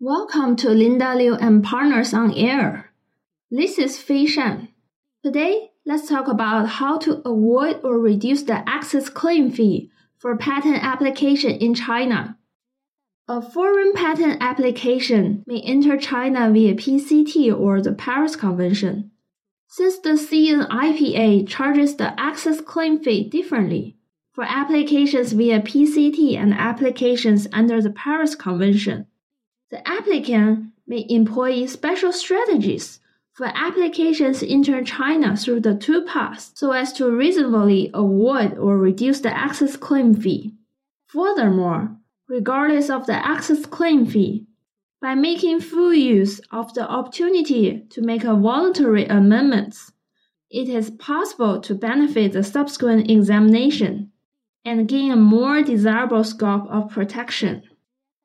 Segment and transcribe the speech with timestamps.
[0.00, 2.92] Welcome to Linda Liu and Partners on Air.
[3.50, 4.68] This is Fei Shan.
[5.24, 10.84] Today, let's talk about how to avoid or reduce the excess claim fee for patent
[10.84, 12.38] application in China.
[13.26, 19.10] A foreign patent application may enter China via PCT or the Paris Convention.
[19.66, 23.96] Since the CNIPA charges the excess claim fee differently
[24.32, 29.08] for applications via PCT and applications under the Paris Convention,
[29.70, 33.00] the applicant may employ special strategies
[33.38, 39.20] for applications enter China through the two paths so as to reasonably avoid or reduce
[39.20, 40.54] the excess claim fee.
[41.06, 41.96] Furthermore,
[42.28, 44.46] regardless of the excess claim fee,
[45.00, 49.92] by making full use of the opportunity to make a voluntary amendments,
[50.50, 54.10] it is possible to benefit the subsequent examination
[54.64, 57.62] and gain a more desirable scope of protection.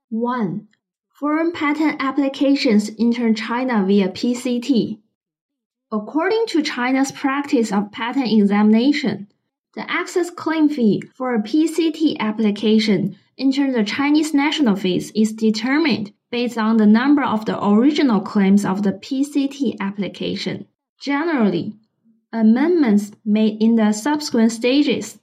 [0.09, 0.67] 1.
[1.13, 4.97] Foreign patent applications enter China via PCT.
[5.91, 9.27] According to China's practice of patent examination,
[9.75, 16.11] the excess claim fee for a PCT application entering the Chinese national phase is determined
[16.31, 20.65] based on the number of the original claims of the PCT application.
[20.99, 21.75] Generally,
[22.31, 25.19] amendments made in the subsequent stages,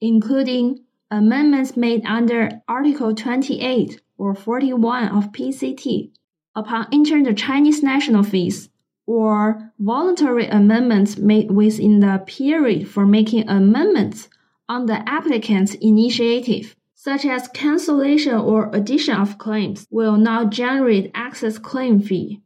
[0.00, 0.80] including
[1.12, 6.10] amendments made under Article 28 or 41 of PCT
[6.54, 8.68] upon entering the Chinese national phase,
[9.06, 14.28] or voluntary amendments made within the period for making amendments
[14.68, 21.56] on the applicant's initiative, such as cancellation or addition of claims, will not generate excess
[21.58, 22.42] claim fee.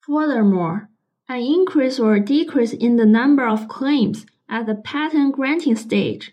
[0.00, 0.88] Furthermore,
[1.28, 6.32] an increase or decrease in the number of claims at the patent granting stage,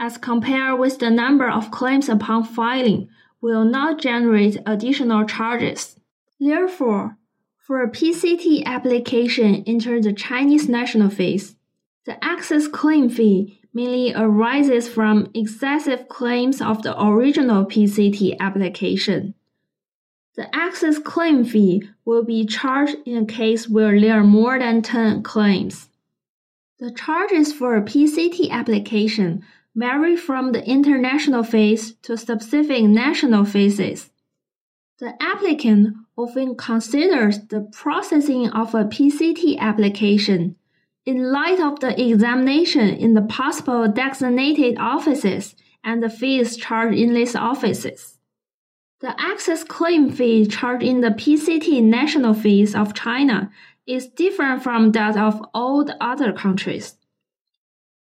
[0.00, 3.08] as compared with the number of claims upon filing,
[3.40, 5.96] will not generate additional charges.
[6.40, 7.16] Therefore,
[7.58, 11.54] for a PCT application enter the Chinese national phase,
[12.06, 19.34] the excess claim fee mainly arises from excessive claims of the original PCT application.
[20.36, 24.82] The excess claim fee will be charged in a case where there are more than
[24.82, 25.88] 10 claims.
[26.78, 29.44] The charges for a PCT application
[29.78, 34.10] vary from the international phase to specific national phases.
[34.98, 40.56] The applicant often considers the processing of a PCT application
[41.06, 47.14] in light of the examination in the possible designated offices and the fees charged in
[47.14, 48.18] these offices.
[49.00, 53.52] The excess claim fee charged in the PCT national phase of China
[53.86, 56.96] is different from that of all the other countries.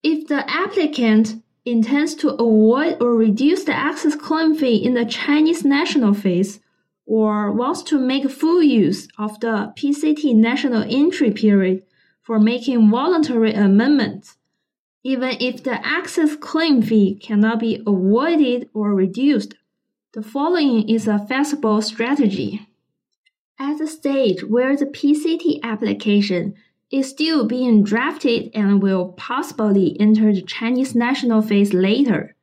[0.05, 5.65] If the applicant intends to avoid or reduce the excess claim fee in the Chinese
[5.65, 6.61] national phase
[7.05, 11.83] or wants to make full use of the PCT national entry period
[12.23, 14.37] for making voluntary amendments,
[15.05, 19.55] even if the excess claim fee cannot be avoided or reduced.
[20.15, 22.69] The following is a feasible strategy.
[23.59, 26.55] At the stage where the PCT application
[26.91, 32.35] is still being drafted and will possibly enter the Chinese national phase later.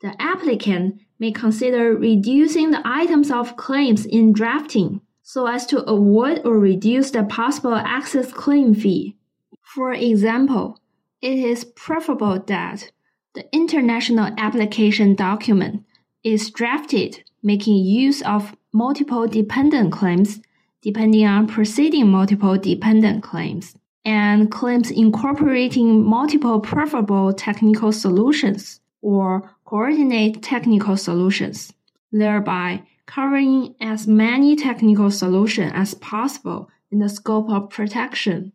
[0.00, 6.40] The applicant may consider reducing the items of claims in drafting so as to avoid
[6.44, 9.16] or reduce the possible excess claim fee.
[9.60, 10.78] For example,
[11.20, 12.90] it is preferable that
[13.34, 15.84] the international application document
[16.22, 20.40] is drafted making use of multiple dependent claims
[20.82, 30.42] depending on preceding multiple dependent claims and claims incorporating multiple preferable technical solutions or coordinate
[30.42, 31.72] technical solutions,
[32.10, 38.52] thereby covering as many technical solutions as possible in the scope of protection,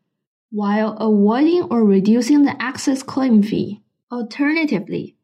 [0.52, 3.82] while avoiding or reducing the excess claim fee.
[4.12, 5.16] Alternatively,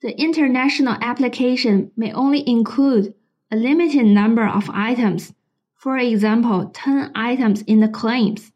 [0.00, 3.14] the international application may only include
[3.50, 5.32] a limited number of items,
[5.76, 8.51] for example, 10 items in the claims,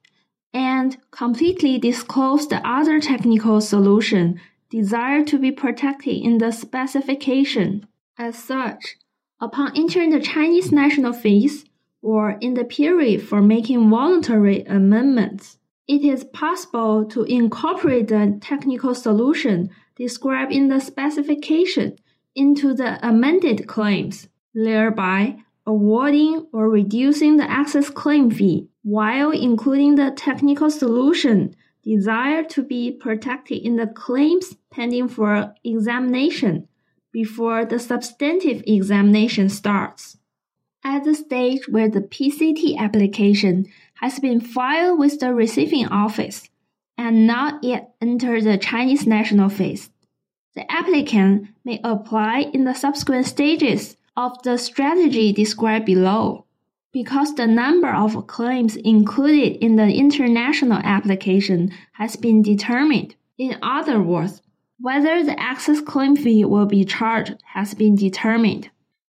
[0.56, 7.86] and completely disclose the other technical solution desired to be protected in the specification.
[8.18, 8.96] As such,
[9.38, 11.66] upon entering the Chinese national phase
[12.00, 18.94] or in the period for making voluntary amendments, it is possible to incorporate the technical
[18.94, 21.98] solution described in the specification
[22.34, 25.36] into the amended claims, thereby
[25.66, 31.52] awarding or reducing the excess claim fee while including the technical solution
[31.82, 36.68] desired to be protected in the claims pending for examination
[37.10, 40.18] before the substantive examination starts.
[40.84, 46.48] at the stage where the PCT application has been filed with the receiving office
[46.96, 49.90] and not yet entered the Chinese national phase.
[50.54, 56.45] The applicant may apply in the subsequent stages of the strategy described below.
[56.96, 63.16] Because the number of claims included in the international application has been determined.
[63.36, 64.40] In other words,
[64.80, 68.70] whether the excess claim fee will be charged has been determined.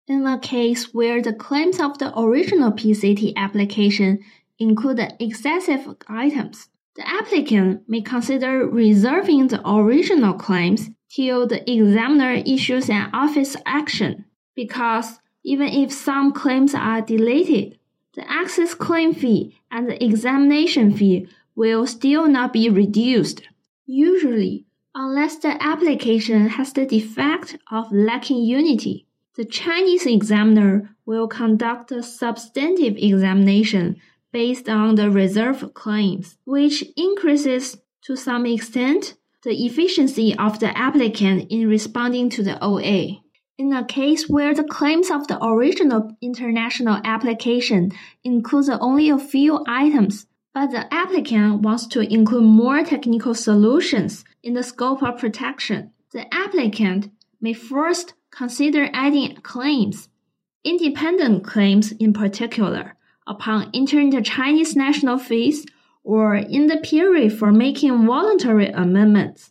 [0.09, 4.25] In a case where the claims of the original PCT application
[4.59, 12.91] include excessive items, the applicant may consider reserving the original claims till the examiner issues
[12.91, 14.25] an office action,
[14.57, 17.79] because even if some claims are deleted,
[18.15, 23.43] the excess claim fee and the examination fee will still not be reduced.
[23.87, 24.65] Usually,
[24.95, 32.03] unless the application has the defect of lacking unity, the Chinese examiner will conduct a
[32.03, 34.01] substantive examination
[34.33, 39.15] based on the reserve claims, which increases to some extent
[39.45, 43.23] the efficiency of the applicant in responding to the OA.
[43.59, 47.91] In a case where the claims of the original international application
[48.23, 54.55] includes only a few items, but the applicant wants to include more technical solutions in
[54.55, 57.11] the scope of protection, the applicant
[57.41, 60.09] may first consider adding claims,
[60.63, 62.95] independent claims in particular,
[63.27, 65.67] upon entering the Chinese national phase
[66.05, 69.51] or in the period for making voluntary amendments.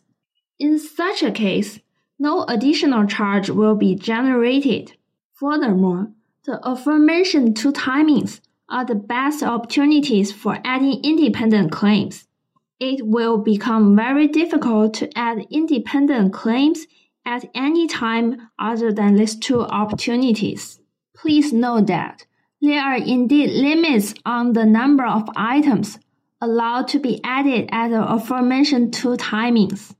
[0.58, 1.78] In such a case,
[2.18, 4.92] no additional charge will be generated.
[5.34, 6.10] Furthermore,
[6.44, 12.26] the aforementioned two timings are the best opportunities for adding independent claims.
[12.80, 16.86] It will become very difficult to add independent claims
[17.24, 20.80] at any time other than these two opportunities.
[21.16, 22.24] Please note that
[22.60, 25.98] there are indeed limits on the number of items
[26.40, 29.94] allowed to be added at the aforementioned two timings.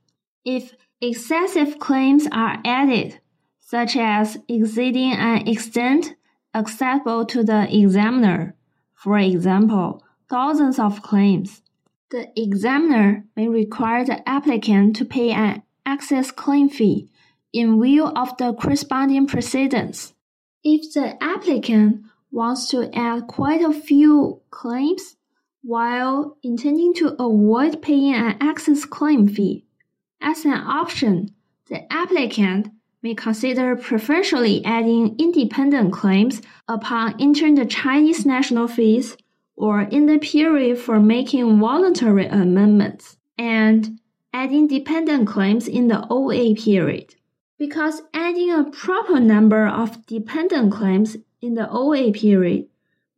[0.45, 3.19] If excessive claims are added,
[3.59, 6.15] such as exceeding an extent
[6.53, 8.55] acceptable to the examiner,
[8.93, 11.61] for example, thousands of claims,
[12.11, 17.09] the examiner may require the applicant to pay an excess claim fee
[17.53, 20.13] in view of the corresponding precedents.
[20.63, 25.15] If the applicant wants to add quite a few claims
[25.61, 29.65] while intending to avoid paying an excess claim fee.
[30.21, 31.33] As an option,
[31.67, 32.69] the applicant
[33.01, 39.15] may consider preferentially adding independent claims upon entering the Chinese national phase
[39.55, 43.99] or in the period for making voluntary amendments, and
[44.33, 47.15] adding dependent claims in the OA period.
[47.57, 52.67] Because adding a proper number of dependent claims in the OA period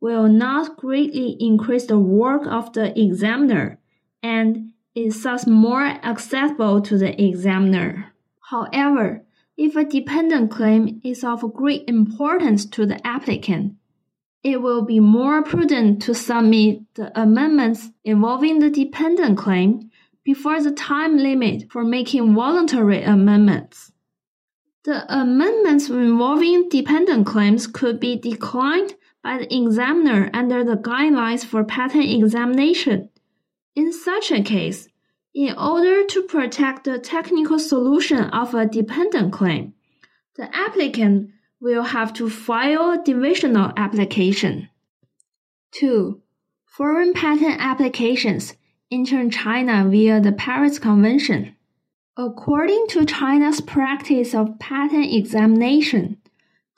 [0.00, 3.78] will not greatly increase the work of the examiner
[4.20, 8.12] and is thus more accessible to the examiner.
[8.50, 9.24] However,
[9.56, 13.74] if a dependent claim is of great importance to the applicant,
[14.42, 19.90] it will be more prudent to submit the amendments involving the dependent claim
[20.24, 23.92] before the time limit for making voluntary amendments.
[24.84, 31.62] The amendments involving dependent claims could be declined by the examiner under the guidelines for
[31.62, 33.08] patent examination.
[33.76, 34.88] In such a case,
[35.34, 39.74] in order to protect the technical solution of a dependent claim,
[40.36, 44.68] the applicant will have to file a divisional application.
[45.72, 46.20] 2.
[46.66, 48.54] Foreign patent applications
[48.90, 51.56] enter China via the Paris Convention.
[52.16, 56.18] According to China's practice of patent examination,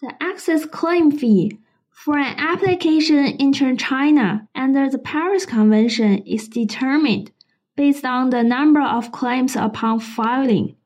[0.00, 1.58] the excess claim fee
[1.90, 7.32] for an application in China under the Paris Convention is determined
[7.76, 10.76] based on the number of claims upon filing.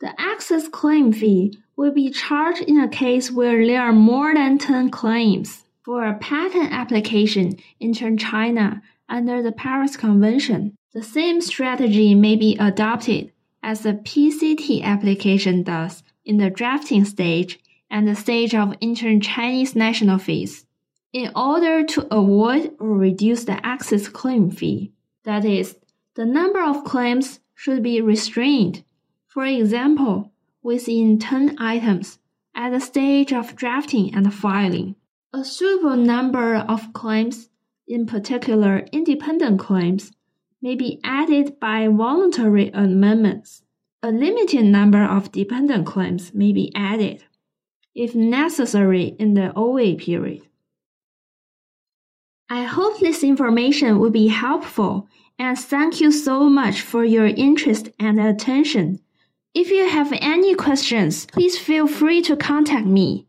[0.00, 4.58] The excess claim fee will be charged in a case where there are more than
[4.58, 5.64] 10 claims.
[5.82, 12.56] For a patent application in China under the Paris Convention, the same strategy may be
[12.58, 13.32] adopted
[13.62, 17.58] as the PCT application does in the drafting stage
[17.90, 20.64] and the stage of entering Chinese national phase.
[21.12, 24.92] In order to avoid or reduce the excess claim fee,
[25.24, 25.76] that is,
[26.14, 28.84] the number of claims should be restrained.
[29.26, 32.18] For example, within 10 items
[32.54, 34.96] at the stage of drafting and filing.
[35.32, 37.48] A suitable number of claims,
[37.86, 40.12] in particular independent claims,
[40.60, 43.62] may be added by voluntary amendments.
[44.02, 47.24] A limited number of dependent claims may be added,
[47.94, 50.42] if necessary, in the OA period.
[52.52, 55.06] I hope this information will be helpful
[55.38, 58.98] and thank you so much for your interest and attention.
[59.54, 63.26] If you have any questions, please feel free to contact me.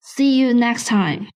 [0.00, 1.28] See you next time.